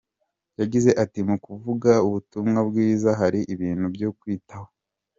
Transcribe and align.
Yagize 0.59 0.91
ati 1.03 1.19
“Mu 1.27 1.35
kuvuga 1.45 1.91
ubutumwa 2.07 2.59
bwiza 2.69 3.09
hari 3.19 3.39
ibintu 3.53 3.85
byo 3.95 4.09
kwitaho. 4.19 4.69